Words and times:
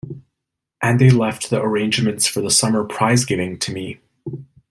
And 0.81 0.99
they 0.99 1.11
left 1.11 1.51
the 1.51 1.61
arrangements 1.61 2.25
for 2.25 2.41
the 2.41 2.49
summer 2.49 2.83
prize-giving 2.83 3.59
to 3.59 3.71
me. 3.71 3.99